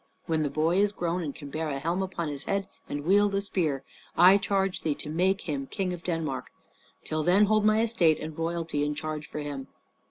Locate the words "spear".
3.41-3.83